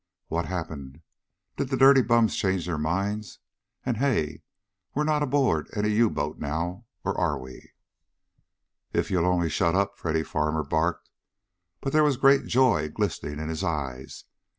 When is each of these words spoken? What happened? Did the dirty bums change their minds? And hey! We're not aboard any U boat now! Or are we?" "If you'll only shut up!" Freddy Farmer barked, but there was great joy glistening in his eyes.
What 0.29 0.47
happened? 0.47 1.03
Did 1.57 1.69
the 1.69 1.77
dirty 1.77 2.01
bums 2.01 2.35
change 2.35 2.65
their 2.65 2.79
minds? 2.79 3.37
And 3.85 3.97
hey! 3.97 4.41
We're 4.95 5.03
not 5.03 5.21
aboard 5.21 5.69
any 5.75 5.89
U 5.89 6.09
boat 6.09 6.39
now! 6.39 6.85
Or 7.05 7.15
are 7.15 7.37
we?" 7.37 7.73
"If 8.93 9.11
you'll 9.11 9.27
only 9.27 9.47
shut 9.51 9.75
up!" 9.75 9.99
Freddy 9.99 10.23
Farmer 10.23 10.63
barked, 10.63 11.11
but 11.81 11.93
there 11.93 12.03
was 12.03 12.17
great 12.17 12.47
joy 12.47 12.89
glistening 12.89 13.37
in 13.39 13.47
his 13.49 13.63
eyes. 13.63 14.23